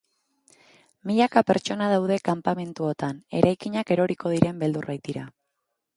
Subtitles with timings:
[1.09, 5.29] Milaka pertsona daude kanpamentuotan, eraikinak eroriko diren beldur baitira.